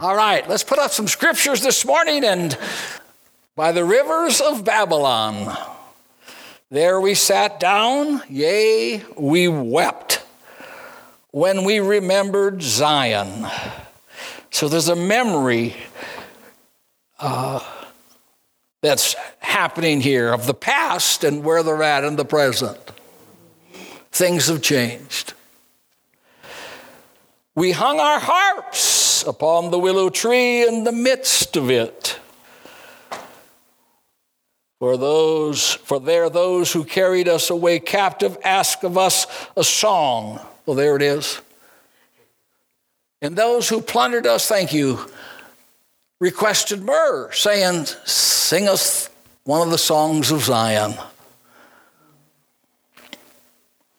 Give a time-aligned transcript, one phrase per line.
[0.00, 2.24] All right, let's put up some scriptures this morning.
[2.24, 2.56] And
[3.54, 5.54] by the rivers of Babylon,
[6.70, 10.24] there we sat down, yea, we wept
[11.32, 13.46] when we remembered Zion.
[14.50, 15.76] So there's a memory
[17.18, 17.60] uh,
[18.80, 22.78] that's happening here of the past and where they're at in the present.
[24.12, 25.34] Things have changed.
[27.54, 32.18] We hung our harps upon the willow tree in the midst of it.
[34.78, 39.26] For those, for there those who carried us away captive ask of us
[39.56, 40.40] a song.
[40.64, 41.40] Well, there it is.
[43.20, 44.98] And those who plundered us, thank you,
[46.18, 49.10] requested myrrh, saying, Sing us
[49.44, 50.94] one of the songs of Zion.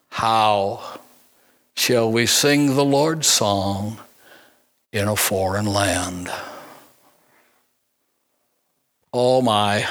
[0.10, 1.00] How
[1.76, 4.00] shall we sing the Lord's song
[4.92, 6.30] in a foreign land?
[9.14, 9.88] Oh my.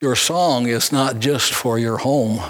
[0.00, 2.40] Your song is not just for your home.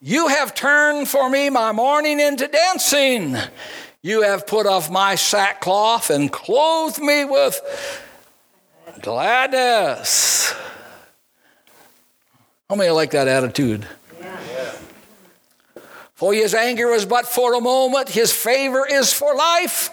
[0.00, 3.36] You have turned for me my mourning into dancing.
[4.02, 7.60] You have put off my sackcloth and clothed me with
[9.00, 10.54] gladness.
[12.68, 13.86] How many like that attitude?
[14.20, 14.36] Yeah.
[16.14, 19.90] For his anger was but for a moment, his favor is for life.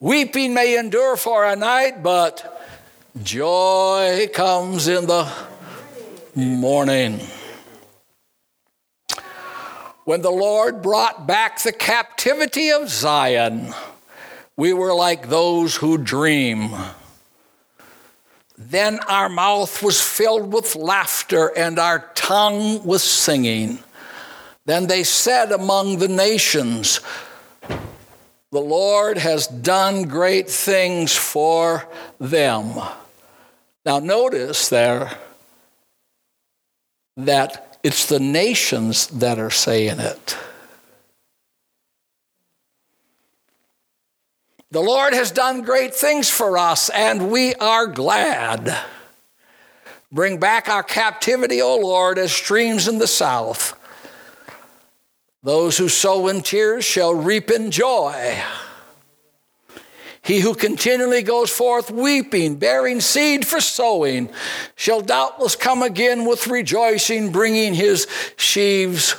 [0.00, 2.64] Weeping may endure for a night, but
[3.22, 5.30] joy comes in the
[6.34, 7.20] morning.
[10.04, 13.74] When the Lord brought back the captivity of Zion,
[14.56, 16.74] we were like those who dream.
[18.60, 23.78] Then our mouth was filled with laughter and our tongue with singing.
[24.66, 27.00] Then they said among the nations,
[28.50, 31.88] The Lord has done great things for
[32.18, 32.74] them.
[33.86, 35.16] Now, notice there
[37.16, 40.36] that it's the nations that are saying it.
[44.70, 48.76] The Lord has done great things for us, and we are glad.
[50.12, 53.74] Bring back our captivity, O Lord, as streams in the south.
[55.42, 58.42] Those who sow in tears shall reap in joy.
[60.20, 64.28] He who continually goes forth weeping, bearing seed for sowing,
[64.76, 69.14] shall doubtless come again with rejoicing, bringing his sheaves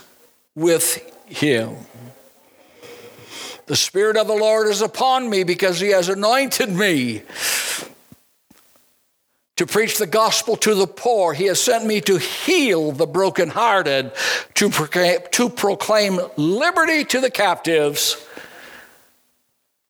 [0.54, 1.76] with him.
[3.70, 7.22] The Spirit of the Lord is upon me because he has anointed me
[9.58, 11.34] to preach the gospel to the poor.
[11.34, 14.12] He has sent me to heal the brokenhearted,
[14.56, 18.26] to proclaim, to proclaim liberty to the captives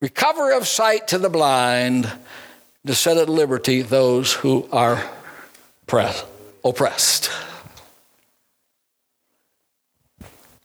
[0.02, 2.12] recovery of sight to the blind,
[2.86, 5.10] to set at liberty those who are
[5.88, 6.26] press,
[6.66, 7.32] oppressed.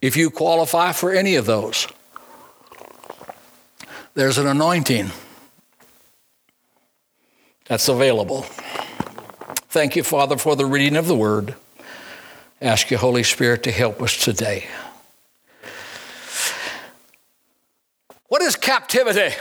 [0.02, 1.86] If you qualify for any of those,
[4.14, 5.10] there's an anointing
[7.66, 8.42] that's available.
[9.68, 11.54] Thank you, Father, for the reading of the word.
[12.60, 14.66] Ask your Holy Spirit, to help us today.
[18.28, 19.34] What is captivity?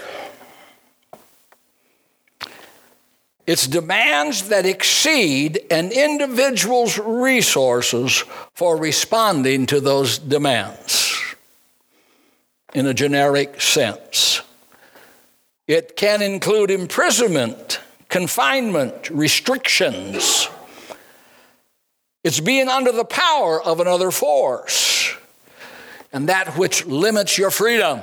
[3.45, 8.23] It's demands that exceed an individual's resources
[8.53, 11.35] for responding to those demands
[12.73, 14.41] in a generic sense.
[15.68, 17.79] It can include imprisonment,
[18.09, 20.50] confinement, restrictions.
[22.24, 25.16] It's being under the power of another force
[26.12, 28.01] and that which limits your freedom.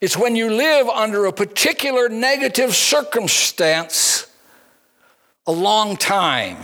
[0.00, 4.26] It's when you live under a particular negative circumstance
[5.46, 6.56] a long time.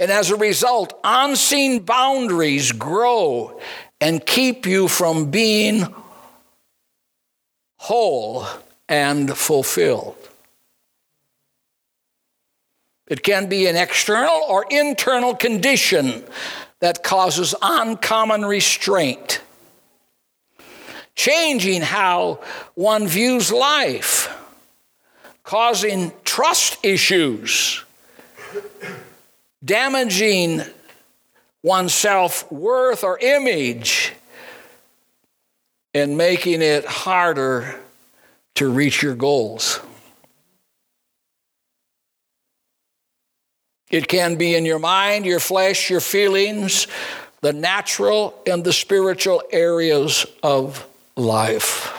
[0.00, 3.60] And as a result, unseen boundaries grow
[4.02, 5.86] and keep you from being
[7.76, 8.44] whole
[8.88, 10.16] and fulfilled.
[13.06, 16.24] It can be an external or internal condition
[16.80, 19.40] that causes uncommon restraint
[21.14, 22.40] changing how
[22.74, 24.36] one views life,
[25.44, 27.84] causing trust issues,
[29.64, 30.62] damaging
[31.62, 34.12] one's self worth or image
[35.94, 37.78] and making it harder
[38.54, 39.80] to reach your goals.
[43.90, 46.86] It can be in your mind, your flesh, your feelings,
[47.42, 51.98] the natural and the spiritual areas of life.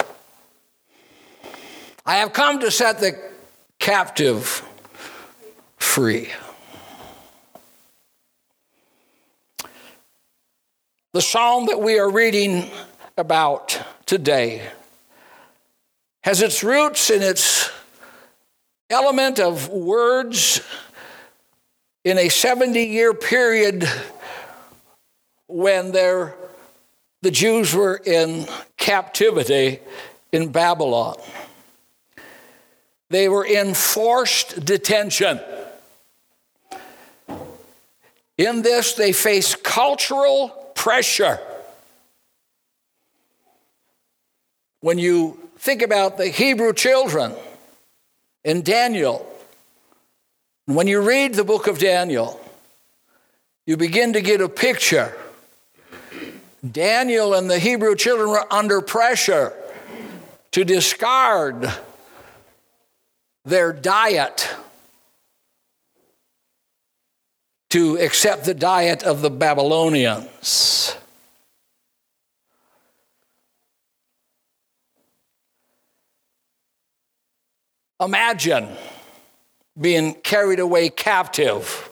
[2.06, 3.18] I have come to set the
[3.78, 4.64] captive
[5.78, 6.30] free.
[11.14, 12.72] The psalm that we are reading
[13.20, 14.68] about today
[16.24, 17.70] has its roots in its
[18.90, 20.60] element of words
[22.04, 23.88] in a 70 year period
[25.46, 26.34] when the
[27.30, 29.82] Jews were in captivity
[30.32, 31.18] in Babylon.
[33.12, 35.40] They were in forced detention.
[38.36, 41.40] In this, they faced cultural pressure.
[44.82, 47.32] When you think about the Hebrew children
[48.44, 49.26] in Daniel,
[50.66, 52.38] when you read the book of Daniel,
[53.66, 55.16] you begin to get a picture.
[56.70, 59.54] Daniel and the Hebrew children were under pressure
[60.52, 61.72] to discard
[63.46, 64.54] their diet
[67.74, 70.96] to accept the diet of the Babylonians.
[78.00, 78.70] Imagine
[79.82, 81.90] being carried away captive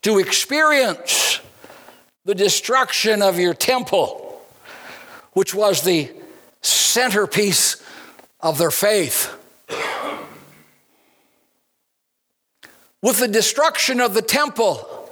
[0.00, 1.40] to experience
[2.24, 4.40] the destruction of your temple,
[5.34, 6.10] which was the
[6.62, 7.84] centerpiece
[8.40, 9.36] of their faith.
[13.02, 15.10] With the destruction of the temple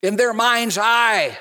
[0.00, 1.36] in their mind's eye,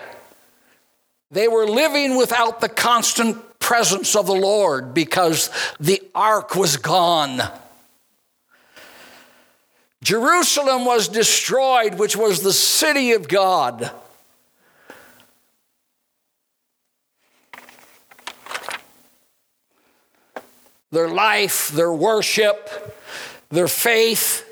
[1.32, 7.40] they were living without the constant presence of the Lord because the ark was gone.
[10.02, 13.92] Jerusalem was destroyed, which was the city of God.
[20.92, 22.98] their life, their worship,
[23.50, 24.49] their faith,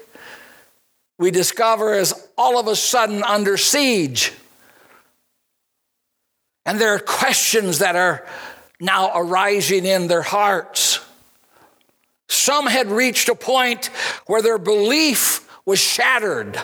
[1.17, 4.33] we discover is all of a sudden under siege.
[6.65, 8.25] And there are questions that are
[8.79, 10.99] now arising in their hearts.
[12.27, 13.87] Some had reached a point
[14.27, 16.59] where their belief was shattered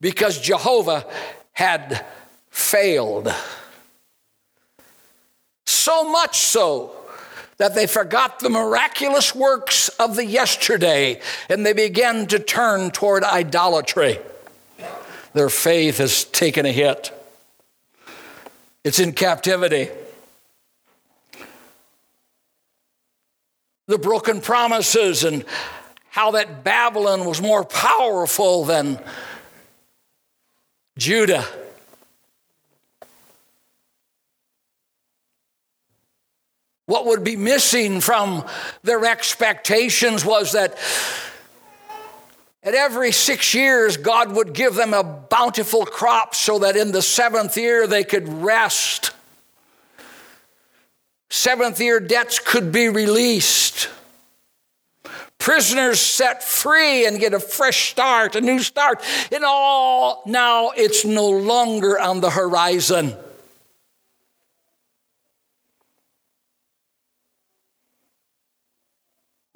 [0.00, 1.06] because Jehovah
[1.52, 2.04] had
[2.50, 3.32] failed.
[5.66, 7.05] So much so
[7.58, 13.24] that they forgot the miraculous works of the yesterday and they began to turn toward
[13.24, 14.18] idolatry.
[15.32, 17.12] Their faith has taken a hit,
[18.84, 19.88] it's in captivity.
[23.88, 25.44] The broken promises and
[26.08, 28.98] how that Babylon was more powerful than
[30.98, 31.46] Judah.
[36.86, 38.44] What would be missing from
[38.82, 40.78] their expectations was that
[42.62, 47.02] at every six years, God would give them a bountiful crop so that in the
[47.02, 49.12] seventh year they could rest.
[51.28, 53.88] Seventh year debts could be released.
[55.38, 59.00] Prisoners set free and get a fresh start, a new start.
[59.30, 63.16] And all now it's no longer on the horizon.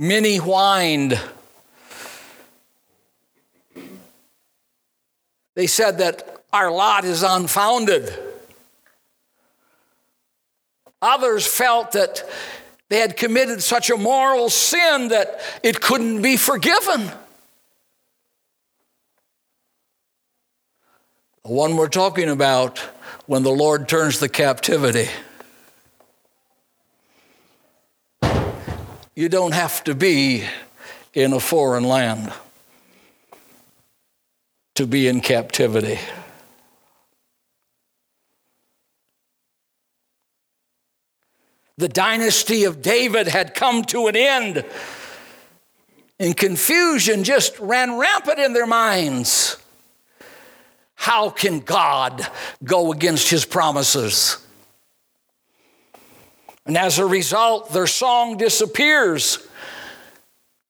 [0.02, 1.20] Many whined.
[5.54, 8.10] They said that our lot is unfounded.
[11.02, 12.24] Others felt that
[12.88, 17.10] they had committed such a moral sin that it couldn't be forgiven.
[21.44, 22.78] The one we're talking about
[23.26, 25.10] when the Lord turns the captivity.
[29.14, 30.44] You don't have to be
[31.12, 32.32] in a foreign land
[34.76, 35.98] to be in captivity.
[41.76, 44.64] The dynasty of David had come to an end,
[46.18, 49.56] and confusion just ran rampant in their minds.
[50.94, 52.26] How can God
[52.62, 54.36] go against his promises?
[56.66, 59.46] And as a result, their song disappears.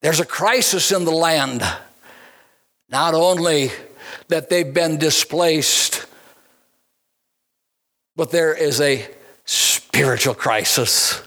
[0.03, 1.63] There's a crisis in the land.
[2.89, 3.71] Not only
[4.29, 6.07] that they've been displaced,
[8.17, 9.07] but there is a
[9.45, 11.23] spiritual crisis.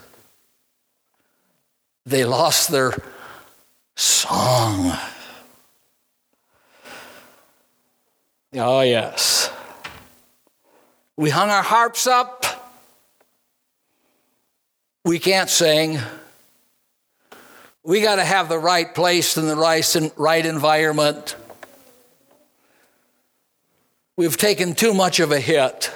[2.06, 2.94] They lost their
[3.96, 4.98] song.
[8.56, 9.52] Oh, yes.
[11.16, 12.63] We hung our harps up.
[15.06, 16.00] We can't sing.
[17.84, 21.36] We got to have the right place and the right environment.
[24.16, 25.92] We've taken too much of a hit.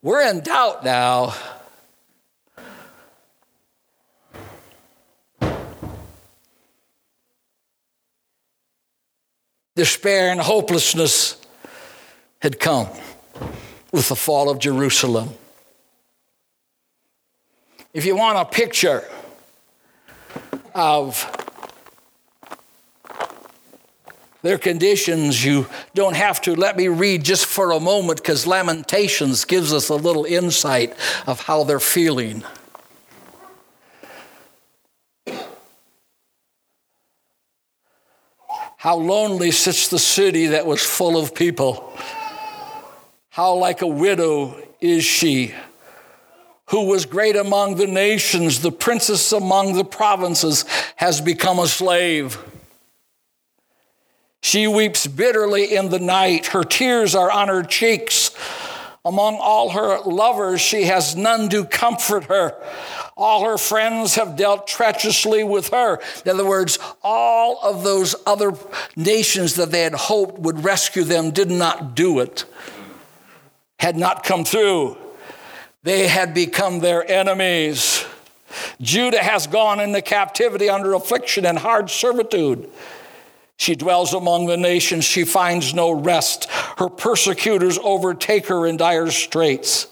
[0.00, 1.34] We're in doubt now.
[9.76, 11.38] Despair and hopelessness
[12.40, 12.88] had come
[13.92, 15.34] with the fall of Jerusalem.
[17.94, 19.02] If you want a picture
[20.74, 21.34] of
[24.42, 26.54] their conditions, you don't have to.
[26.54, 30.94] Let me read just for a moment because Lamentations gives us a little insight
[31.26, 32.44] of how they're feeling.
[38.76, 41.92] How lonely sits the city that was full of people.
[43.30, 45.54] How like a widow is she
[46.68, 50.64] who was great among the nations, the princess among the provinces,
[50.96, 52.38] has become a slave.
[54.42, 56.46] She weeps bitterly in the night.
[56.46, 58.30] Her tears are on her cheeks.
[59.04, 62.54] Among all her lovers, she has none to comfort her.
[63.16, 65.98] All her friends have dealt treacherously with her.
[66.24, 68.52] In other words, all of those other
[68.94, 72.44] nations that they had hoped would rescue them did not do it,
[73.78, 74.96] had not come through.
[75.88, 78.04] They had become their enemies.
[78.78, 82.68] Judah has gone into captivity under affliction and hard servitude.
[83.56, 85.06] She dwells among the nations.
[85.06, 86.44] She finds no rest.
[86.76, 89.86] Her persecutors overtake her in dire straits.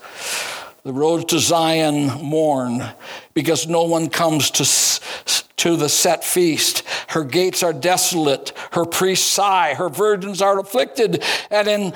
[0.82, 2.84] The roads to Zion mourn
[3.32, 6.82] because no one comes to, to the set feast.
[7.08, 8.52] Her gates are desolate.
[8.72, 9.72] Her priests sigh.
[9.72, 11.24] Her virgins are afflicted.
[11.50, 11.94] And in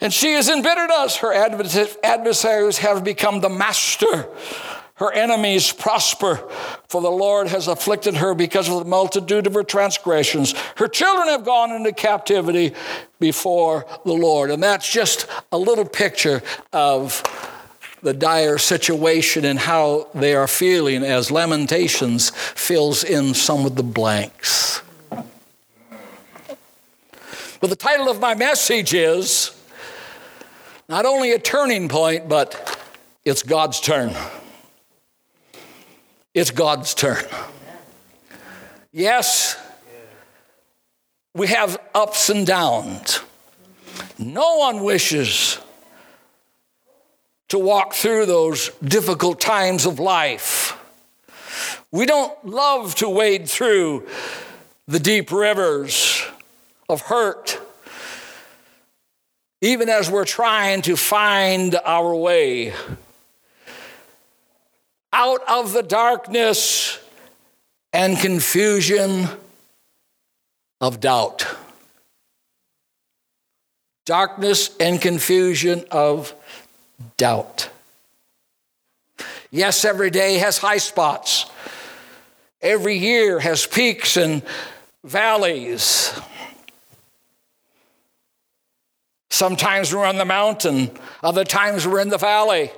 [0.00, 1.16] and she has embittered us.
[1.16, 4.28] Her adversaries have become the master.
[4.94, 6.36] Her enemies prosper,
[6.88, 10.54] for the Lord has afflicted her because of the multitude of her transgressions.
[10.76, 12.74] Her children have gone into captivity
[13.20, 14.50] before the Lord.
[14.50, 17.22] And that's just a little picture of
[18.02, 23.84] the dire situation and how they are feeling as Lamentations fills in some of the
[23.84, 24.82] blanks.
[27.60, 29.57] But the title of my message is
[30.88, 32.80] not only a turning point, but
[33.24, 34.14] it's God's turn.
[36.32, 37.24] It's God's turn.
[38.90, 39.60] Yes,
[41.34, 43.20] we have ups and downs.
[44.18, 45.58] No one wishes
[47.48, 50.76] to walk through those difficult times of life.
[51.90, 54.06] We don't love to wade through
[54.86, 56.24] the deep rivers
[56.88, 57.60] of hurt
[59.60, 62.72] even as we're trying to find our way
[65.12, 66.98] out of the darkness
[67.92, 69.26] and confusion
[70.80, 71.46] of doubt.
[74.06, 76.34] Darkness and confusion of
[77.16, 77.68] doubt.
[79.50, 81.46] Yes, every day has high spots.
[82.60, 84.42] Every year has peaks and
[85.04, 86.12] valleys.
[89.30, 90.90] Sometimes we're on the mountain,
[91.22, 92.70] other times we're in the valley.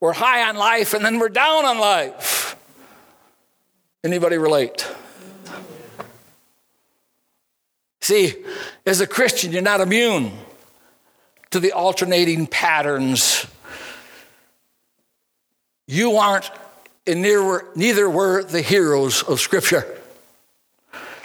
[0.00, 2.56] We're high on life and then we're down on life.
[4.04, 4.86] Anybody relate?
[8.02, 8.34] See,
[8.84, 10.30] as a Christian, you're not immune
[11.50, 13.46] to the alternating patterns.
[15.88, 16.50] You aren't,
[17.06, 19.86] and neither were the heroes of Scripture.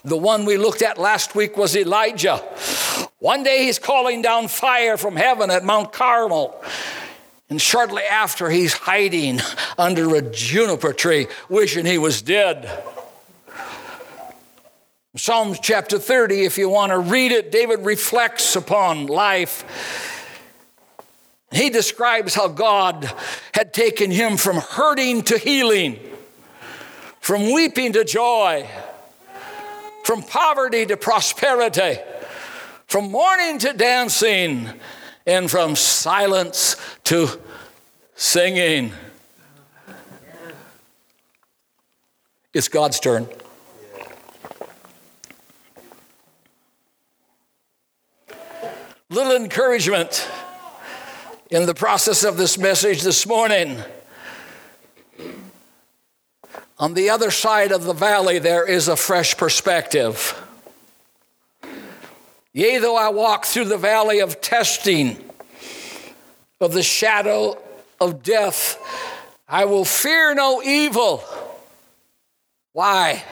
[0.04, 2.42] The one we looked at last week was Elijah.
[3.22, 6.60] One day he's calling down fire from heaven at Mount Carmel.
[7.52, 9.42] And shortly after, he's hiding
[9.78, 12.68] under a juniper tree, wishing he was dead.
[15.16, 20.26] Psalms chapter 30, if you want to read it, David reflects upon life.
[21.52, 23.08] He describes how God
[23.54, 26.00] had taken him from hurting to healing,
[27.20, 28.68] from weeping to joy,
[30.06, 32.00] from poverty to prosperity,
[32.92, 34.70] from mourning to dancing,
[35.26, 37.30] and from silence to
[38.16, 38.92] singing.
[42.54, 43.30] It's God's turn.
[49.10, 50.30] Little encouragement
[51.50, 53.82] in the process of this message this morning.
[56.78, 60.38] On the other side of the valley, there is a fresh perspective.
[62.54, 65.18] Yea, though I walk through the valley of testing,
[66.60, 67.58] of the shadow
[68.00, 68.78] of death,
[69.48, 71.24] I will fear no evil.
[72.74, 73.24] Why?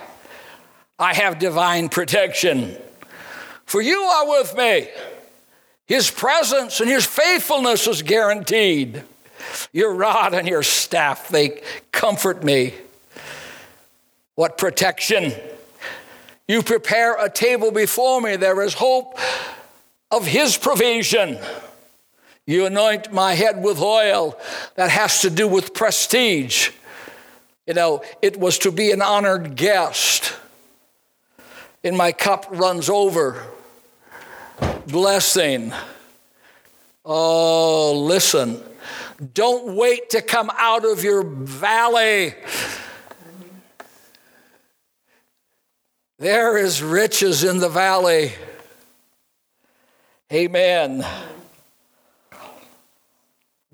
[0.98, 2.76] I have divine protection.
[3.66, 4.88] For you are with me.
[5.86, 9.04] His presence and his faithfulness is guaranteed.
[9.74, 11.62] Your rod and your staff, they
[11.92, 12.74] comfort me.
[14.36, 15.34] What protection!
[16.50, 18.36] You prepare a table before me.
[18.36, 19.20] There is hope
[20.10, 21.38] of His provision.
[22.48, 24.36] You anoint my head with oil.
[24.74, 26.72] That has to do with prestige.
[27.68, 30.34] You know, it was to be an honored guest.
[31.84, 33.46] And my cup runs over.
[34.88, 35.72] Blessing.
[37.06, 38.60] Oh, listen.
[39.36, 42.34] Don't wait to come out of your valley.
[46.20, 48.34] There is riches in the valley.
[50.34, 51.06] Amen.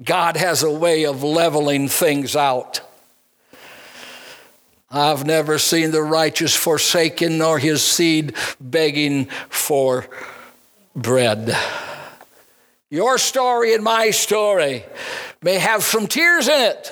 [0.03, 2.81] God has a way of leveling things out.
[4.91, 10.05] I've never seen the righteous forsaken nor his seed begging for
[10.95, 11.57] bread.
[12.91, 14.85] Your story and my story
[15.41, 16.91] may have some tears in it.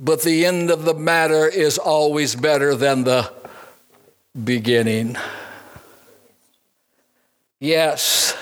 [0.00, 3.32] But the end of the matter is always better than the
[4.44, 5.16] beginning.
[7.60, 8.36] Yes,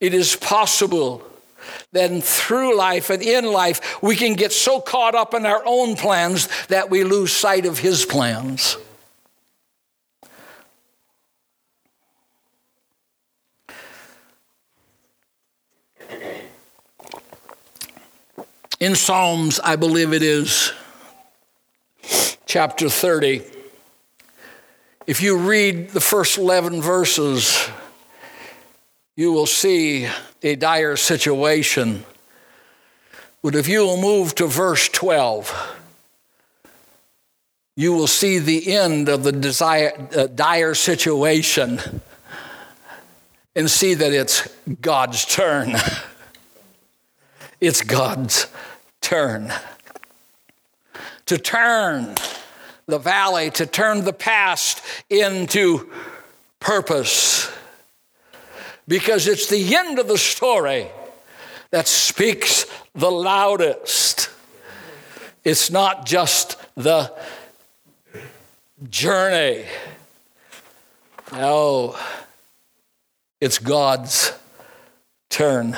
[0.00, 1.22] it is possible
[1.92, 5.96] that through life and in life we can get so caught up in our own
[5.96, 8.76] plans that we lose sight of His plans.
[18.82, 20.72] In Psalms, I believe it is,
[22.46, 23.40] chapter 30.
[25.06, 27.70] If you read the first 11 verses,
[29.14, 30.08] you will see
[30.42, 32.04] a dire situation.
[33.40, 35.76] But if you will move to verse 12,
[37.76, 41.80] you will see the end of the desire, uh, dire situation
[43.54, 44.48] and see that it's
[44.80, 45.76] God's turn.
[47.60, 48.48] it's God's
[49.02, 49.52] turn.
[51.26, 52.14] To turn
[52.86, 55.90] the valley, to turn the past into
[56.60, 57.50] purpose.
[58.88, 60.88] Because it's the end of the story
[61.70, 64.30] that speaks the loudest.
[65.44, 67.12] It's not just the
[68.88, 69.64] journey.
[71.32, 71.96] No,
[73.40, 74.32] it's God's
[75.30, 75.76] turn.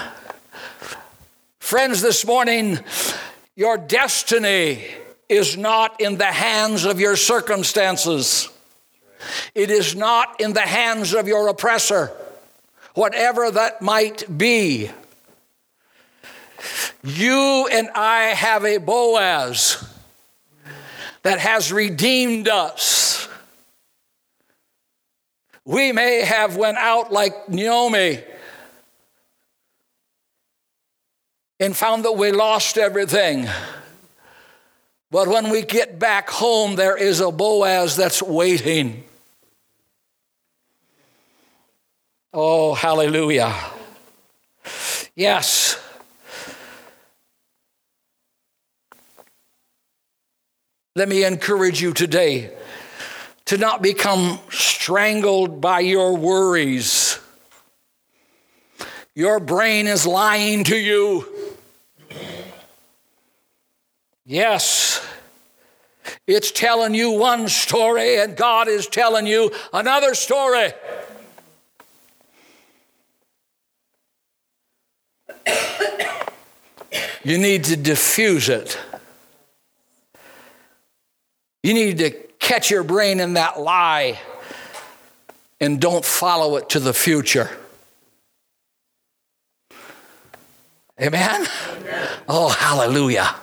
[1.75, 2.79] Friends, this morning,
[3.57, 4.87] your destiny
[5.29, 8.49] is not in the hands of your circumstances.
[9.57, 12.13] It is not in the hands of your oppressor,
[12.95, 14.89] whatever that might be.
[17.03, 19.85] You and I have a Boaz
[21.25, 23.29] that has redeemed us.
[25.65, 28.23] We may have went out like Naomi
[31.61, 33.49] and found that we lost everything.
[35.11, 39.05] But when we get back home, there is a Boaz that's waiting.
[42.33, 43.55] Oh, hallelujah.
[45.15, 45.81] Yes.
[50.97, 52.53] Let me encourage you today
[53.47, 57.19] to not become strangled by your worries.
[59.15, 61.34] Your brain is lying to you.
[64.27, 65.07] Yes,
[66.27, 70.73] it's telling you one story, and God is telling you another story.
[77.23, 78.79] you need to diffuse it.
[81.63, 84.19] You need to catch your brain in that lie
[85.61, 87.51] and don't follow it to the future.
[91.01, 91.47] Amen?
[91.77, 92.09] Amen.
[92.29, 93.35] Oh, hallelujah.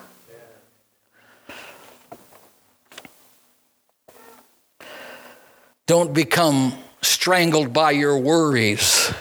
[5.88, 9.14] Don't become strangled by your worries.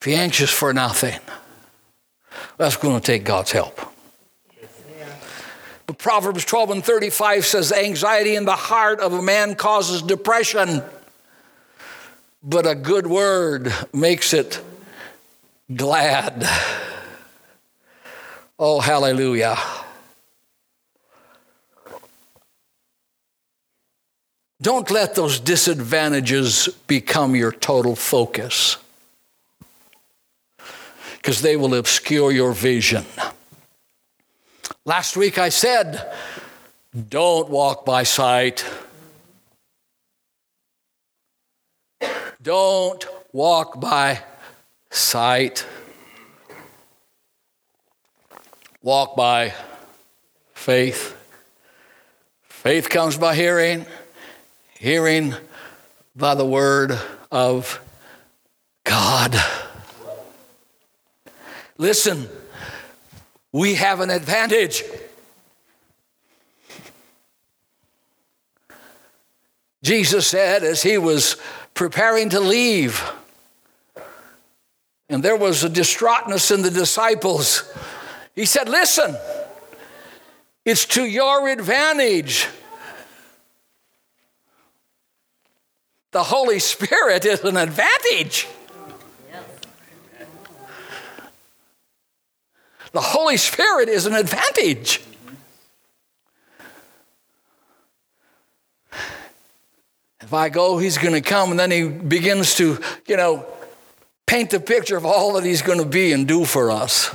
[0.00, 1.18] Be anxious for nothing.
[2.58, 3.80] That's going to take God's help.
[5.86, 10.82] But Proverbs 12 and 35 says, Anxiety in the heart of a man causes depression,
[12.42, 14.60] but a good word makes it
[15.74, 16.46] glad.
[18.58, 19.56] Oh, hallelujah.
[24.60, 28.76] Don't let those disadvantages become your total focus
[31.16, 33.04] because they will obscure your vision.
[34.84, 36.12] Last week I said,
[37.08, 38.64] don't walk by sight.
[42.42, 44.20] Don't walk by
[44.90, 45.66] sight.
[48.82, 49.54] Walk by
[50.52, 51.16] faith.
[52.42, 53.86] Faith comes by hearing,
[54.84, 55.34] hearing
[56.14, 57.00] by the word
[57.32, 57.80] of
[58.84, 59.34] God.
[61.78, 62.28] Listen,
[63.50, 64.84] we have an advantage.
[69.82, 71.38] Jesus said as he was
[71.72, 73.10] preparing to leave,
[75.08, 77.72] and there was a distraughtness in the disciples.
[78.34, 79.16] He said, Listen,
[80.66, 82.48] it's to your advantage.
[86.14, 88.46] The Holy Spirit is an advantage.
[92.92, 95.00] The Holy Spirit is an advantage.
[100.20, 103.44] If I go, he's going to come, and then he begins to, you know,
[104.24, 107.10] paint the picture of all that he's going to be and do for us.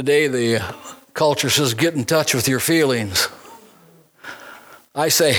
[0.00, 0.64] Today, the
[1.12, 3.28] culture says get in touch with your feelings.
[4.94, 5.36] I say,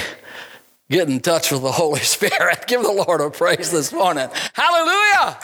[0.87, 2.67] get in touch with the Holy Spirit.
[2.67, 4.29] Give the Lord a praise this morning.
[4.53, 5.35] Hallelujah!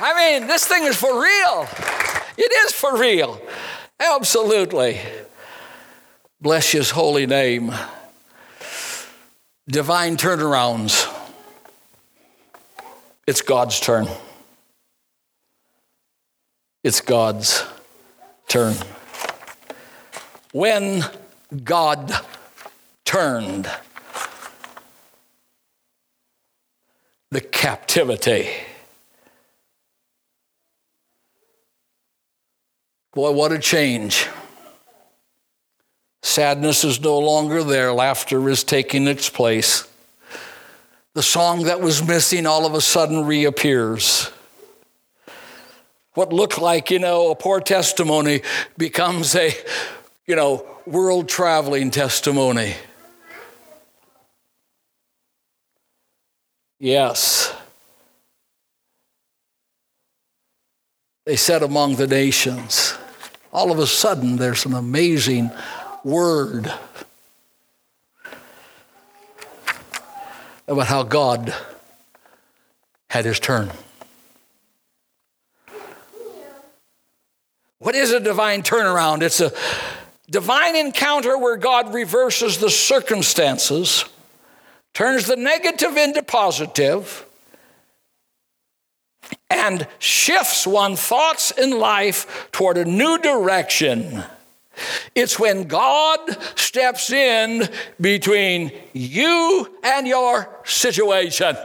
[0.00, 1.68] I mean, this thing is for real.
[2.36, 3.40] It is for real.
[4.00, 4.98] Absolutely.
[6.40, 7.72] Bless his holy name.
[9.68, 11.08] Divine turnarounds.
[13.28, 14.08] It's God's turn.
[16.82, 17.64] It's God's
[18.50, 18.74] turn.
[20.52, 21.04] When
[21.62, 22.12] God
[23.04, 23.70] turned
[27.30, 28.50] the captivity.
[33.14, 34.26] Boy, what a change.
[36.22, 39.88] Sadness is no longer there, laughter is taking its place.
[41.14, 44.30] The song that was missing all of a sudden reappears.
[46.14, 48.42] What looked like, you know, a poor testimony
[48.76, 49.52] becomes a,
[50.26, 52.74] you know, world traveling testimony.
[56.80, 57.54] Yes.
[61.26, 62.94] They said among the nations.
[63.52, 65.50] All of a sudden, there's an amazing
[66.02, 66.72] word
[70.66, 71.54] about how God
[73.10, 73.70] had his turn.
[77.80, 79.22] What is a divine turnaround?
[79.22, 79.52] It's a
[80.30, 84.04] divine encounter where God reverses the circumstances
[84.94, 87.26] turns the negative into positive,
[89.48, 94.24] and shifts one's thoughts in life toward a new direction.
[95.14, 96.20] It's when God
[96.56, 97.68] steps in
[98.00, 101.56] between you and your situation.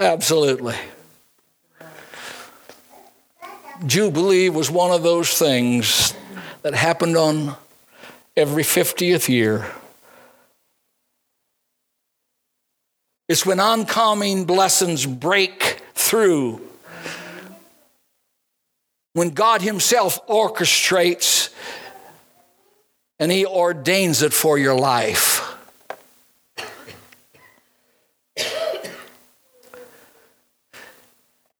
[0.00, 0.76] Absolutely.
[3.86, 6.14] Jubilee was one of those things
[6.62, 7.56] that happened on
[8.36, 9.70] every 50th year.
[13.28, 16.60] It's when oncoming blessings break through.
[19.12, 21.52] When God Himself orchestrates
[23.18, 25.40] and He ordains it for your life.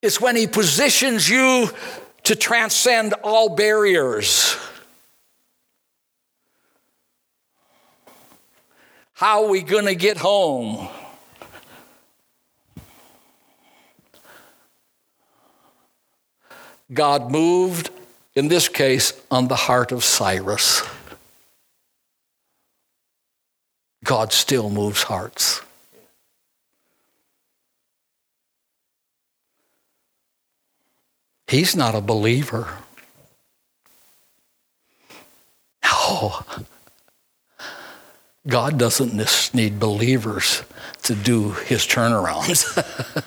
[0.03, 1.70] It's when He positions you
[2.24, 4.56] to transcend all barriers.
[9.12, 10.88] How are we going to get home?
[16.92, 17.90] God moved,
[18.34, 20.82] in this case, on the heart of Cyrus.
[24.02, 25.62] God still moves hearts.
[31.54, 32.68] he's not a believer.
[35.84, 36.44] No.
[38.46, 40.64] God doesn't need believers
[41.04, 42.64] to do his turnarounds.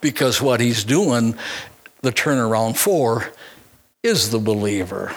[0.00, 1.36] because what he's doing,
[2.02, 3.30] the turnaround for,
[4.02, 5.14] is the believer.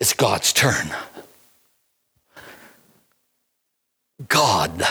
[0.00, 0.90] It's God's turn.
[4.28, 4.82] God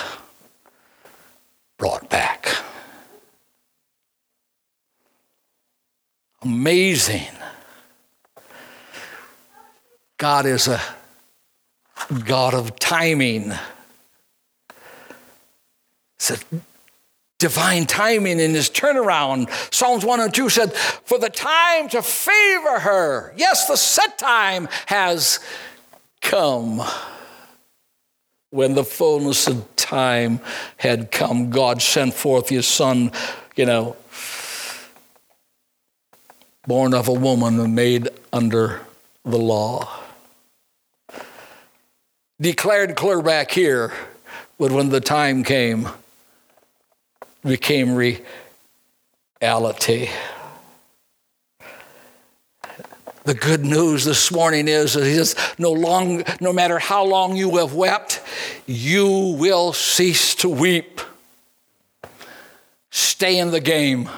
[1.77, 2.49] brought back.
[6.41, 7.31] Amazing.
[10.17, 10.81] God is a
[12.25, 13.53] God of timing.
[16.15, 16.37] It's a
[17.39, 19.49] divine timing in his turnaround.
[19.73, 24.67] Psalms 1 and 2 said, For the time to favor her, yes, the set time
[24.87, 25.39] has
[26.21, 26.81] come.
[28.53, 30.39] When the fullness of time
[30.77, 33.11] had come, God sent forth his son,
[33.55, 33.95] you know,
[36.67, 38.81] born of a woman and made under
[39.25, 39.89] the law.
[42.39, 43.91] Declared clear back here,
[44.59, 45.89] but when the time came,
[47.41, 47.95] became
[49.41, 50.09] reality.
[53.25, 57.55] The good news this morning is that is no long, no matter how long you
[57.55, 58.21] have wept,
[58.65, 59.07] you
[59.39, 60.99] will cease to weep.
[62.91, 64.09] Stay in the game.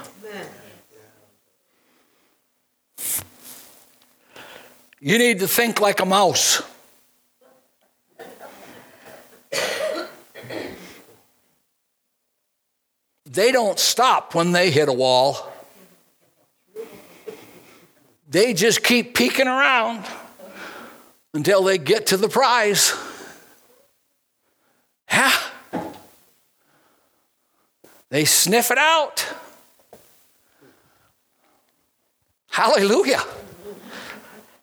[5.00, 6.64] You need to think like a mouse.
[13.26, 15.52] They don't stop when they hit a wall.
[18.28, 20.06] They just keep peeking around
[21.34, 22.94] until they get to the prize.
[25.12, 25.32] Yeah.
[28.10, 29.28] They sniff it out.
[32.48, 33.22] Hallelujah.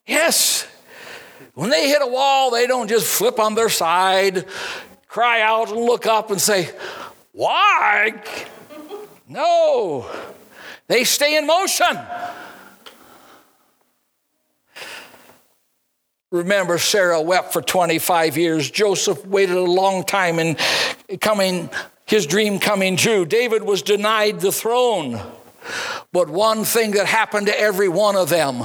[0.07, 0.67] Yes.
[1.55, 4.47] When they hit a wall, they don't just flip on their side,
[5.07, 6.71] cry out, and look up and say,
[7.33, 8.23] Why?
[9.29, 10.11] No.
[10.87, 11.99] They stay in motion.
[16.33, 18.71] Remember, Sarah wept for 25 years.
[18.71, 20.57] Joseph waited a long time in
[21.21, 21.69] coming,
[22.07, 23.27] his dream coming true.
[23.27, 25.21] David was denied the throne.
[26.11, 28.65] But one thing that happened to every one of them,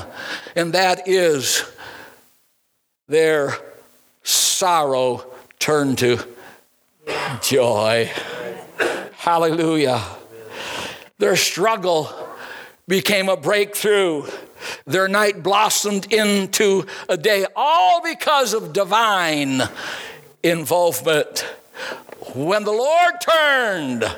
[0.55, 1.69] and that is
[3.09, 3.53] their
[4.23, 5.25] sorrow
[5.59, 6.25] turned to
[7.41, 8.09] joy.
[9.17, 10.01] Hallelujah.
[11.17, 12.09] Their struggle
[12.87, 14.25] became a breakthrough.
[14.85, 19.63] Their night blossomed into a day, all because of divine
[20.43, 21.45] involvement.
[22.35, 24.15] When the Lord turned,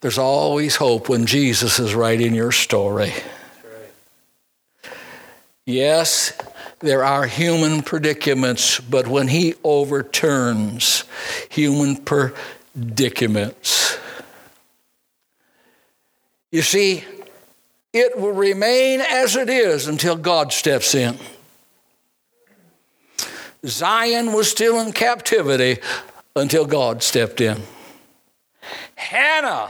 [0.00, 3.12] there's always hope when Jesus is writing your story.
[5.64, 6.32] Yes,
[6.78, 11.04] there are human predicaments, but when He overturns
[11.48, 13.98] human predicaments,
[16.56, 17.04] you see,
[17.92, 21.18] it will remain as it is until God steps in.
[23.66, 25.82] Zion was still in captivity
[26.34, 27.60] until God stepped in.
[28.94, 29.68] Hannah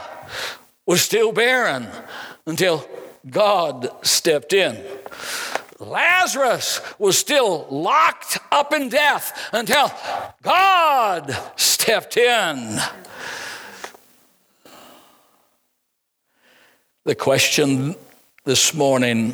[0.85, 1.89] was still barren
[2.45, 2.87] until
[3.29, 4.81] God stepped in.
[5.79, 9.91] Lazarus was still locked up in death until
[10.41, 12.79] God stepped in.
[17.07, 17.95] The question
[18.43, 19.33] this morning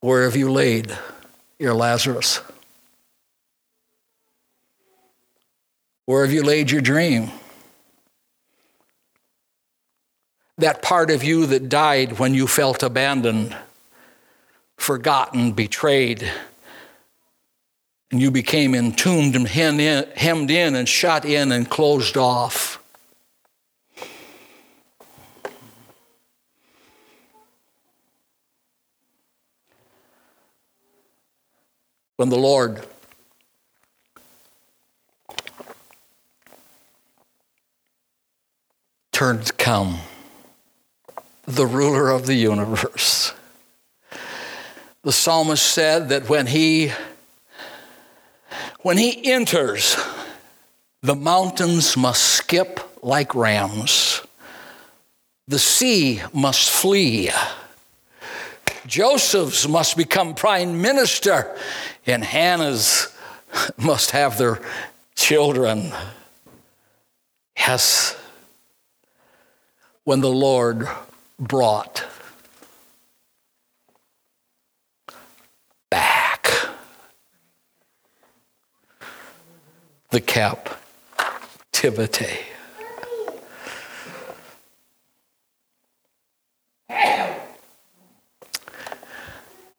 [0.00, 0.98] where have you laid
[1.60, 2.40] your Lazarus?
[6.06, 7.30] Where have you laid your dream?
[10.58, 13.56] That part of you that died when you felt abandoned,
[14.76, 16.28] forgotten, betrayed,
[18.10, 22.79] and you became entombed and hemmed in and shut in and closed off.
[32.20, 32.84] When the Lord
[39.10, 40.00] turned come,
[41.46, 43.32] the ruler of the universe.
[45.02, 46.92] The psalmist said that when he
[48.82, 49.96] when he enters,
[51.00, 54.20] the mountains must skip like rams.
[55.48, 57.30] The sea must flee.
[58.86, 61.56] Joseph's must become prime minister
[62.06, 63.14] and Hannah's
[63.76, 64.60] must have their
[65.14, 65.92] children.
[67.56, 68.16] Yes,
[70.04, 70.88] when the Lord
[71.38, 72.04] brought
[75.90, 76.50] back
[80.10, 80.90] the captivity.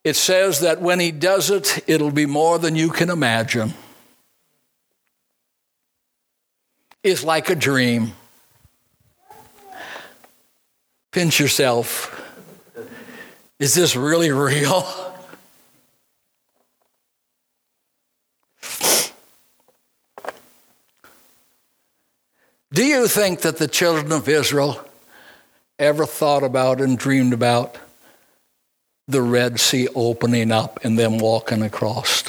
[0.03, 3.73] It says that when he does it, it'll be more than you can imagine.
[7.03, 8.13] It's like a dream.
[11.11, 12.17] Pinch yourself.
[13.59, 15.11] Is this really real?
[22.73, 24.79] Do you think that the children of Israel
[25.77, 27.77] ever thought about and dreamed about
[29.07, 32.23] the Red Sea opening up and them walking across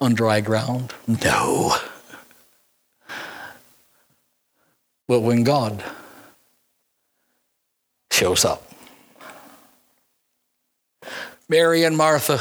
[0.00, 0.92] on dry ground?
[1.06, 1.76] No.
[5.08, 5.82] But when God
[8.10, 8.66] shows up,
[11.48, 12.40] Mary and Martha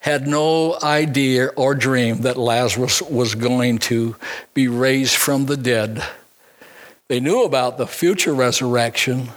[0.00, 4.16] had no idea or dream that Lazarus was going to
[4.54, 6.02] be raised from the dead.
[7.08, 9.30] They knew about the future resurrection,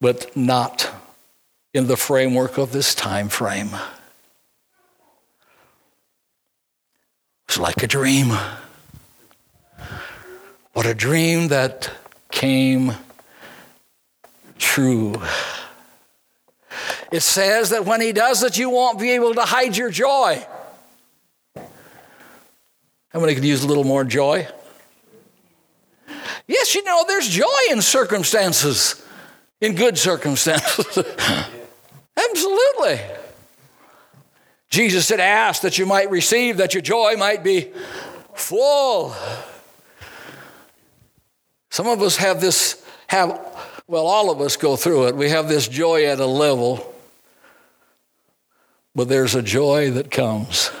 [0.00, 0.90] but not
[1.74, 3.70] in the framework of this time frame.
[7.48, 8.32] It's like a dream.
[10.72, 11.90] What a dream that
[12.30, 12.92] came
[14.58, 15.20] true.
[17.10, 20.46] It says that when he does it, you won't be able to hide your joy.
[23.08, 24.46] How many could use a little more joy?
[26.46, 29.02] Yes, you know, there's joy in circumstances,
[29.60, 30.98] in good circumstances.
[32.18, 33.00] Absolutely.
[34.70, 37.70] Jesus said, Ask that you might receive, that your joy might be
[38.34, 39.14] full.
[41.70, 43.40] Some of us have this, have,
[43.86, 45.16] well, all of us go through it.
[45.16, 46.94] We have this joy at a level
[48.98, 50.72] but there's a joy that comes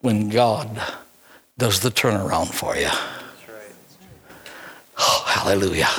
[0.00, 0.80] when God
[1.58, 2.84] does the turnaround for you.
[2.84, 3.96] That's
[4.96, 5.90] Oh, hallelujah.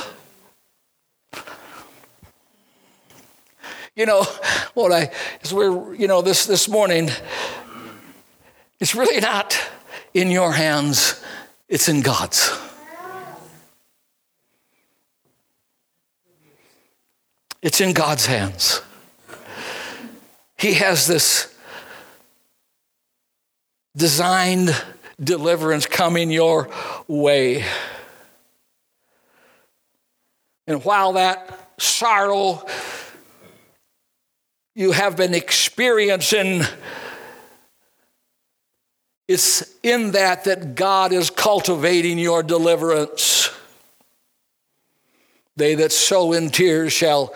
[3.96, 4.24] You know,
[4.74, 5.10] what I,
[5.42, 7.10] as we're, you know, this, this morning,
[8.80, 9.56] it's really not
[10.12, 11.22] in your hands,
[11.68, 12.50] it's in God's.
[17.62, 18.82] It's in God's hands.
[20.58, 21.56] He has this
[23.96, 24.74] designed
[25.22, 26.68] deliverance coming your
[27.06, 27.64] way.
[30.66, 32.66] And while that sorrow
[34.74, 36.62] you have been experiencing,
[39.28, 43.50] it's in that that God is cultivating your deliverance.
[45.56, 47.32] They that sow in tears shall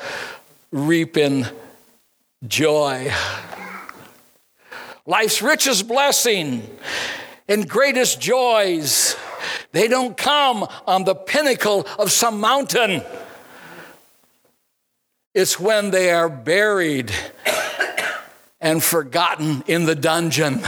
[0.73, 1.47] reap in
[2.47, 3.13] joy.
[5.07, 6.69] Life's richest blessing
[7.47, 9.17] and greatest joys,
[9.73, 13.03] they don't come on the pinnacle of some mountain.
[15.35, 17.13] It's when they are buried
[18.61, 20.63] and forgotten in the dungeon,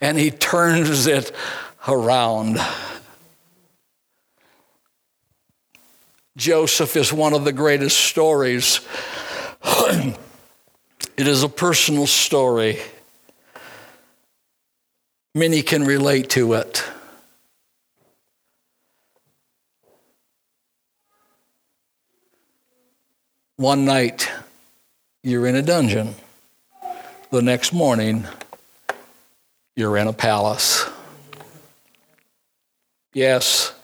[0.00, 1.32] and he turns it
[1.86, 2.58] around.
[6.36, 8.80] Joseph is one of the greatest stories
[11.18, 12.78] It is a personal story.
[15.34, 16.84] Many can relate to it.
[23.58, 24.30] One night,
[25.24, 26.14] you're in a dungeon.
[27.32, 28.24] The next morning,
[29.74, 30.88] you're in a palace.
[33.12, 33.74] Yes,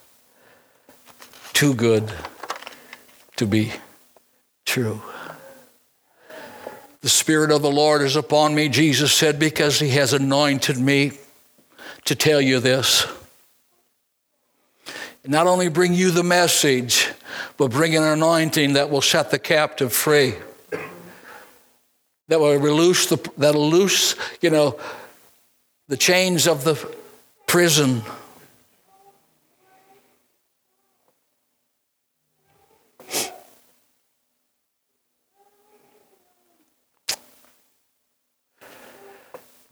[1.54, 2.12] too good
[3.34, 3.72] to be
[4.64, 5.02] true.
[7.00, 11.18] The Spirit of the Lord is upon me, Jesus said, because He has anointed me
[12.04, 13.08] to tell you this.
[15.26, 17.08] Not only bring you the message,
[17.56, 20.34] but bring an anointing that will set the captive free.
[22.28, 24.78] That will loose the that'll loose, you know,
[25.88, 26.74] the chains of the
[27.46, 28.02] prison.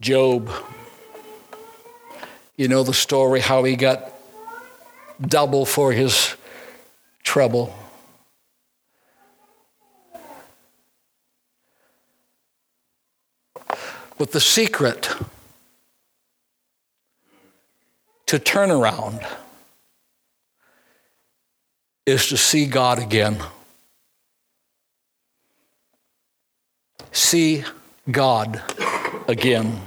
[0.00, 0.50] Job.
[2.56, 4.12] You know the story how he got
[5.20, 6.36] double for his
[7.22, 7.74] trouble.
[14.18, 15.08] But the secret
[18.26, 19.20] to turn around
[22.06, 23.38] is to see God again.
[27.10, 27.64] See
[28.10, 28.62] God
[29.28, 29.80] again.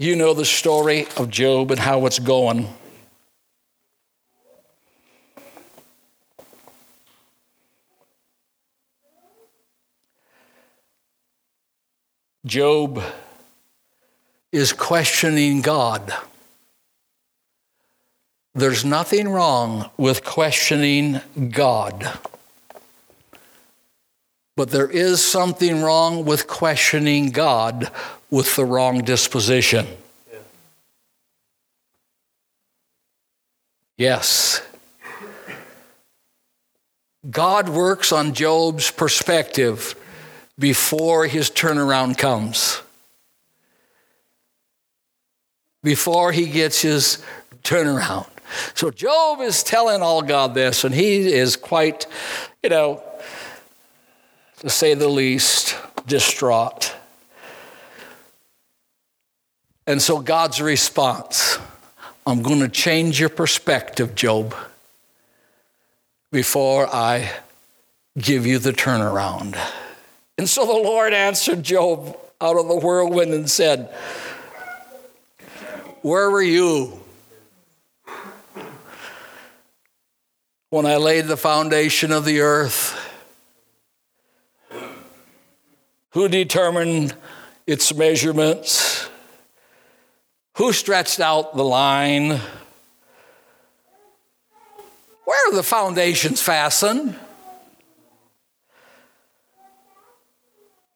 [0.00, 2.68] You know the story of Job and how it's going.
[12.46, 13.02] Job
[14.52, 16.14] is questioning God.
[18.54, 21.20] There's nothing wrong with questioning
[21.50, 22.20] God.
[24.58, 27.92] But there is something wrong with questioning God
[28.28, 29.86] with the wrong disposition.
[33.96, 34.60] Yes.
[37.30, 39.94] God works on Job's perspective
[40.58, 42.82] before his turnaround comes.
[45.84, 47.24] Before he gets his
[47.62, 48.26] turnaround.
[48.74, 52.06] So Job is telling all God this, and he is quite,
[52.64, 53.04] you know,
[54.60, 56.94] to say the least, distraught.
[59.86, 61.58] And so God's response
[62.26, 64.54] I'm going to change your perspective, Job,
[66.30, 67.32] before I
[68.18, 69.58] give you the turnaround.
[70.36, 73.86] And so the Lord answered Job out of the whirlwind and said,
[76.02, 77.00] Where were you
[80.68, 82.97] when I laid the foundation of the earth?
[86.18, 87.14] Who determined
[87.64, 89.08] its measurements?
[90.56, 92.40] Who stretched out the line?
[95.24, 97.16] Where are the foundations fastened?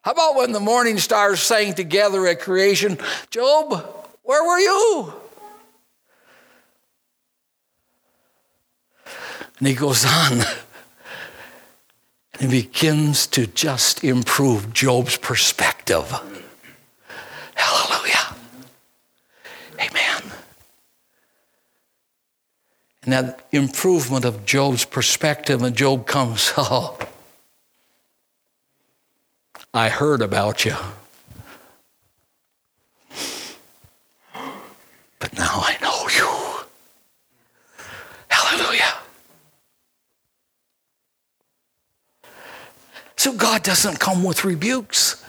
[0.00, 2.98] How about when the morning stars sang together at creation?
[3.30, 5.12] Job, where were you?
[9.60, 10.42] And he goes on
[12.42, 16.12] and begins to just improve Job's perspective.
[17.54, 18.34] Hallelujah.
[19.78, 20.22] Amen.
[23.04, 26.98] And that improvement of Job's perspective, and Job comes, oh,
[29.72, 30.74] I heard about you.
[35.20, 36.28] But now I know you.
[38.28, 38.94] Hallelujah.
[43.22, 45.24] So God doesn't come with rebukes.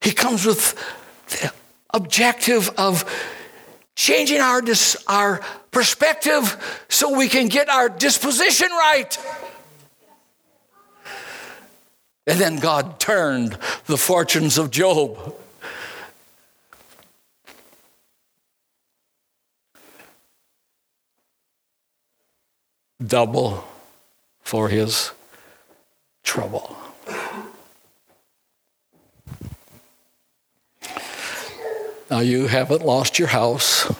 [0.00, 0.76] He comes with
[1.26, 1.52] the
[1.92, 3.04] objective of
[3.96, 5.40] changing our, dis- our
[5.72, 9.18] perspective so we can get our disposition right.
[12.28, 15.34] And then God turned the fortunes of Job.
[23.04, 23.64] Double
[24.44, 25.10] for his
[26.24, 26.76] trouble.
[32.10, 33.92] Now, you haven't lost your house.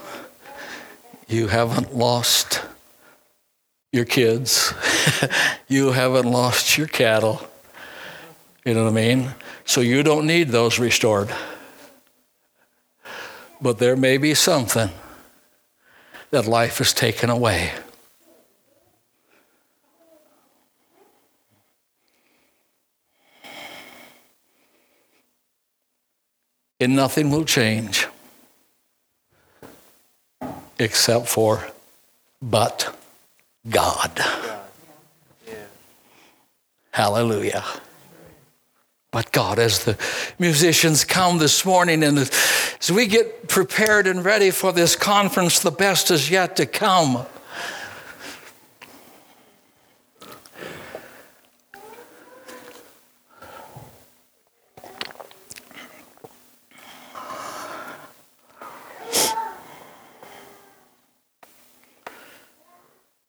[1.28, 2.62] You haven't lost
[3.92, 4.74] your kids.
[5.68, 7.40] you haven't lost your cattle.
[8.64, 9.34] You know what I mean?
[9.64, 11.30] So you don't need those restored.
[13.60, 14.90] But there may be something
[16.30, 17.72] that life has taken away.
[26.84, 28.08] And nothing will change
[30.78, 31.66] except for
[32.42, 32.94] but
[33.70, 34.22] God.
[36.90, 37.64] Hallelujah.
[39.12, 39.96] But God, as the
[40.38, 45.70] musicians come this morning and as we get prepared and ready for this conference, the
[45.70, 47.24] best is yet to come.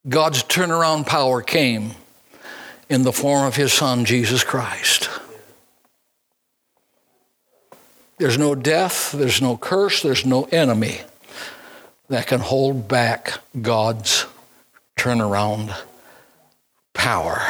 [0.07, 1.91] God's turnaround power came
[2.89, 5.09] in the form of his son, Jesus Christ.
[8.17, 11.01] There's no death, there's no curse, there's no enemy
[12.07, 14.27] that can hold back God's
[14.95, 15.75] turnaround
[16.93, 17.41] power.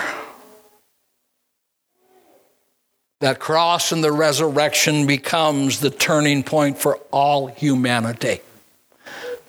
[3.20, 8.40] That cross and the resurrection becomes the turning point for all humanity,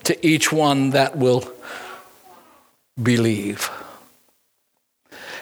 [0.04, 1.50] to each one that will
[3.01, 3.70] believe.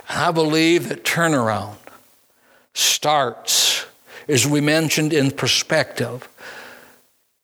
[0.08, 1.76] And I believe that turnaround
[2.74, 3.64] starts
[4.28, 6.28] as we mentioned in perspective,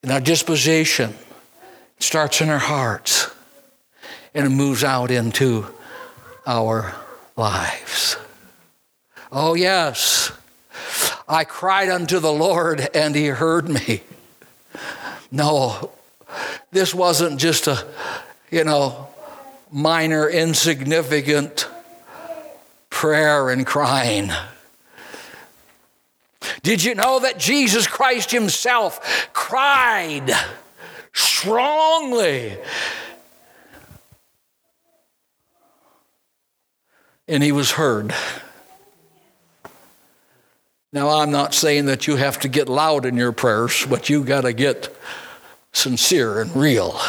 [0.02, 3.30] in our disposition, it starts in our hearts
[4.34, 5.66] and it moves out into
[6.46, 6.94] our
[7.36, 8.16] lives.
[9.30, 10.32] Oh, yes,
[11.28, 14.02] I cried unto the Lord and he heard me.
[15.30, 15.92] No,
[16.72, 17.86] this wasn't just a,
[18.50, 19.08] you know,
[19.72, 21.68] minor, insignificant
[22.90, 24.30] prayer and crying.
[26.62, 30.32] Did you know that Jesus Christ Himself cried
[31.12, 32.58] strongly?
[37.28, 38.12] And He was heard.
[40.92, 44.24] Now, I'm not saying that you have to get loud in your prayers, but you
[44.24, 44.94] got to get
[45.72, 47.00] sincere and real.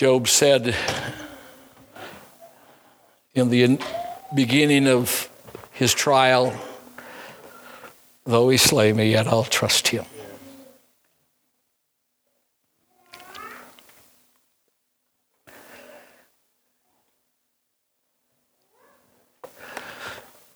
[0.00, 0.74] Job said
[3.34, 3.78] in the
[4.34, 5.28] beginning of
[5.72, 6.58] his trial,
[8.24, 10.06] though he slay me, yet I'll trust him.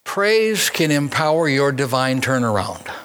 [0.05, 3.04] Praise can empower your divine turnaround.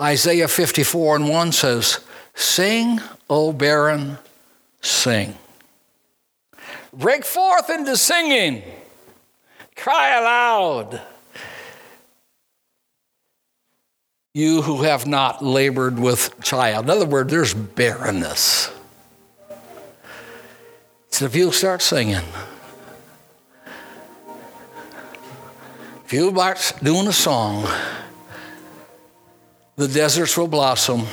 [0.00, 2.00] Isaiah 54 and 1 says,
[2.34, 4.18] Sing, O barren,
[4.80, 5.36] sing.
[6.92, 8.62] Break forth into singing.
[9.76, 11.00] Cry aloud.
[14.34, 16.84] You who have not labored with child.
[16.84, 18.70] In other words, there's barrenness.
[21.10, 22.22] So if you start singing,
[26.04, 27.66] if you start doing a song,
[29.78, 31.06] the deserts will blossom.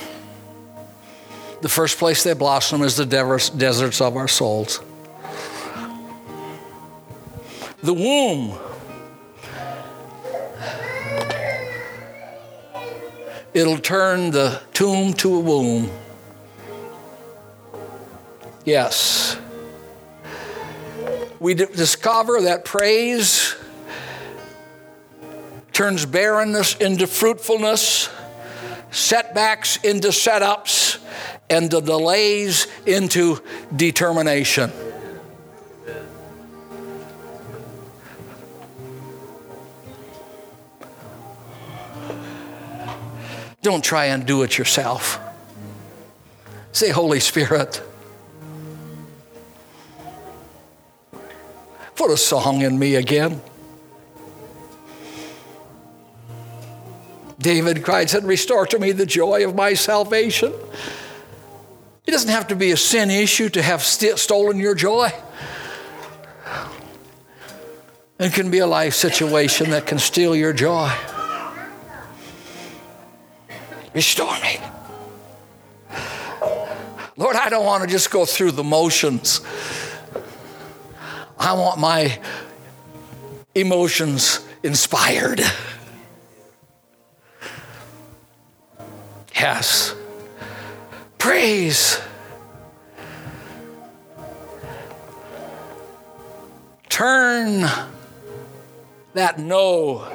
[1.62, 4.80] The first place they blossom is the deserts of our souls.
[7.82, 8.58] The womb.
[13.54, 15.88] It'll turn the tomb to a womb.
[18.64, 19.38] Yes.
[21.38, 23.54] We discover that praise
[25.72, 28.08] turns barrenness into fruitfulness
[28.96, 30.98] setbacks into setups,
[31.50, 33.42] and the delays into
[33.74, 34.72] determination.
[43.60, 45.20] Don't try and do it yourself.
[46.72, 47.82] Say, Holy Spirit,
[51.96, 53.42] put a song in me again.
[57.38, 60.52] David cried, said, Restore to me the joy of my salvation.
[62.06, 65.10] It doesn't have to be a sin issue to have st- stolen your joy.
[68.18, 70.90] It can be a life situation that can steal your joy.
[73.92, 74.58] Restore me.
[77.18, 79.40] Lord, I don't want to just go through the motions.
[81.38, 82.18] I want my
[83.54, 85.40] emotions inspired.
[89.36, 89.94] Yes.
[91.18, 92.00] Praise.
[96.88, 97.68] Turn
[99.12, 100.10] that no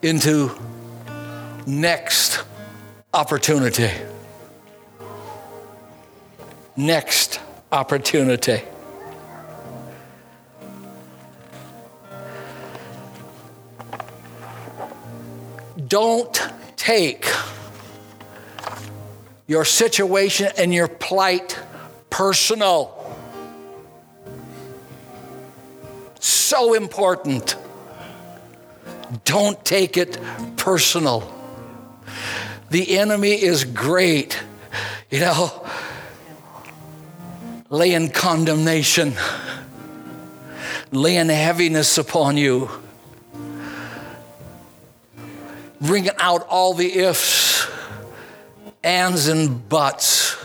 [0.00, 0.58] into
[1.66, 2.42] next
[3.12, 3.90] opportunity.
[6.76, 7.40] Next
[7.70, 8.62] opportunity.
[15.86, 16.40] Don't
[16.84, 17.26] take
[19.46, 21.58] your situation and your plight
[22.10, 22.92] personal.
[26.20, 27.56] So important.
[29.24, 30.18] Don't take it
[30.58, 31.32] personal.
[32.68, 34.42] The enemy is great,
[35.10, 35.66] you know,
[37.70, 39.14] laying condemnation,
[40.92, 42.83] laying heaviness upon you
[45.86, 47.70] bringing out all the ifs,
[48.82, 50.36] ands, and buts.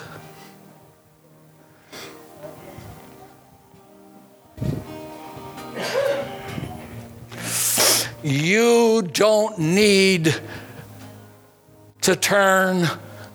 [8.22, 10.36] You don't need
[12.02, 12.88] to turn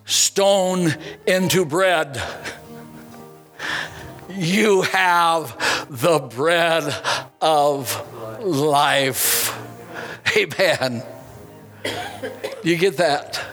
[0.04, 0.94] stone
[1.26, 2.22] into bread.
[4.28, 6.94] You have the bread
[7.40, 9.58] of life.
[10.36, 11.02] Amen.
[12.62, 13.44] You get that?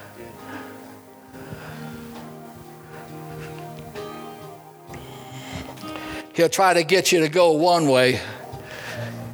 [6.34, 8.20] He'll try to get you to go one way.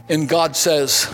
[0.09, 1.09] And God says,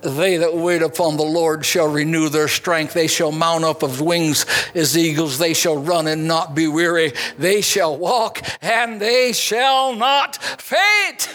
[0.00, 2.94] They that wait upon the Lord shall renew their strength.
[2.94, 5.36] They shall mount up of wings as eagles.
[5.38, 7.12] They shall run and not be weary.
[7.36, 11.28] They shall walk and they shall not faint.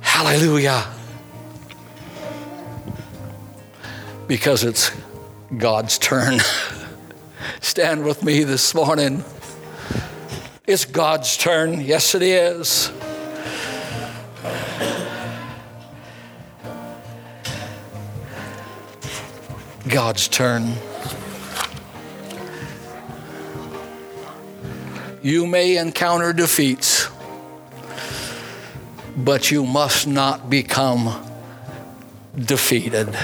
[0.00, 0.86] Hallelujah.
[4.26, 4.90] Because it's
[5.56, 6.40] God's turn.
[7.60, 9.24] Stand with me this morning.
[10.66, 11.80] It's God's turn.
[11.80, 12.90] Yes, it is.
[19.88, 20.74] God's turn.
[25.22, 27.08] You may encounter defeats,
[29.16, 31.24] but you must not become
[32.36, 33.16] defeated.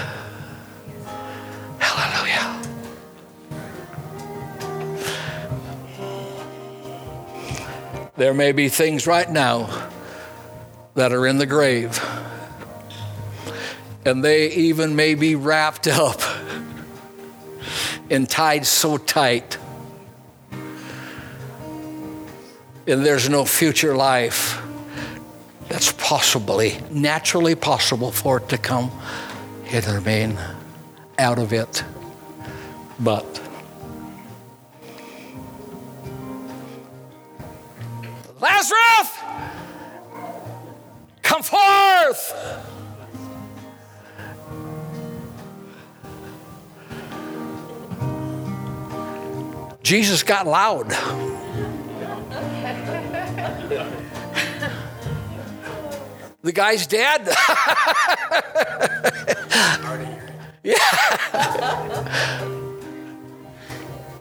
[8.14, 9.90] There may be things right now
[10.94, 11.98] that are in the grave,
[14.04, 16.20] and they even may be wrapped up
[18.10, 19.56] and tied so tight.
[22.86, 24.60] And there's no future life
[25.70, 28.90] that's possibly, naturally possible for it to come
[29.64, 30.38] hither remain
[31.18, 31.82] out of it.
[33.00, 33.40] But
[41.42, 42.70] forth.
[49.82, 50.88] Jesus got loud.
[56.42, 57.26] the guy's dead.
[60.62, 60.74] yeah.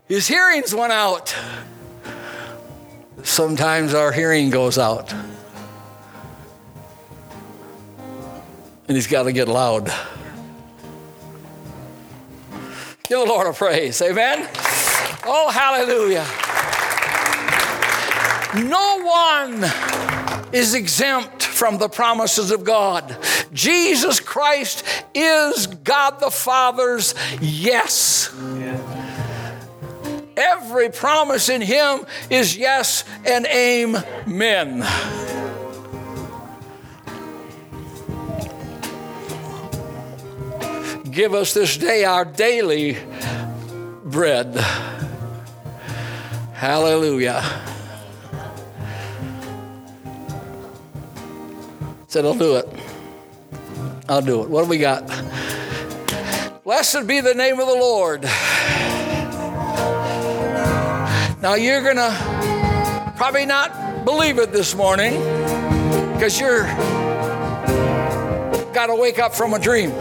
[0.08, 1.34] His hearings went out.
[3.24, 5.14] Sometimes our hearing goes out.
[8.92, 9.86] And he's got to get loud.
[13.08, 14.02] Give the Lord a praise.
[14.02, 14.50] Amen.
[15.26, 16.26] Oh, hallelujah.
[18.68, 23.16] No one is exempt from the promises of God.
[23.54, 24.84] Jesus Christ
[25.16, 28.30] is God the Father's yes.
[30.36, 34.86] Every promise in Him is yes and amen.
[41.12, 42.98] Give us this day our daily
[44.06, 44.56] bread.
[46.54, 47.44] Hallelujah.
[52.08, 52.70] Said, I'll do it.
[54.08, 54.50] I'll do it.
[54.50, 55.06] What do we got?
[56.64, 58.22] Blessed be the name of the Lord.
[61.42, 65.20] Now you're going to probably not believe it this morning
[66.14, 66.68] because you're
[68.74, 69.92] got to wake up from a dream.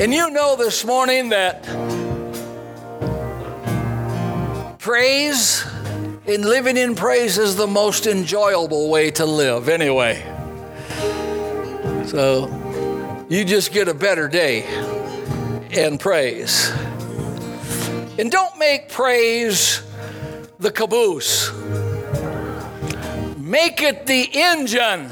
[0.00, 1.62] And you know this morning that
[4.78, 5.62] praise
[6.26, 10.22] and living in praise is the most enjoyable way to live, anyway.
[12.06, 12.48] So
[13.28, 14.62] you just get a better day
[15.70, 16.70] and praise.
[18.18, 19.82] And don't make praise
[20.58, 21.52] the caboose.
[23.36, 25.08] Make it the engine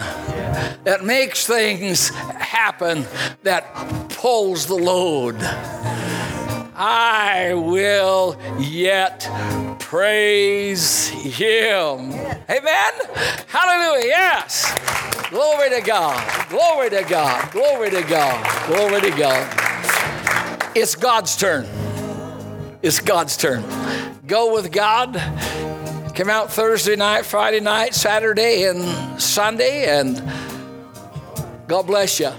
[0.84, 3.04] that makes things happen,
[3.42, 5.36] that pulls the load.
[6.74, 9.30] I will yet
[9.78, 12.10] praise him.
[12.50, 12.92] Amen?
[13.46, 14.06] Hallelujah.
[14.06, 14.74] Yes.
[15.30, 16.48] Glory to God.
[16.48, 17.52] Glory to God.
[17.52, 18.66] Glory to God.
[18.66, 20.70] Glory to God.
[20.74, 21.64] It's God's turn.
[22.82, 23.62] It's God's turn.
[24.26, 25.14] Go with God.
[26.16, 30.20] Come out Thursday night, Friday night, Saturday, and Sunday, and
[31.68, 32.32] God bless you.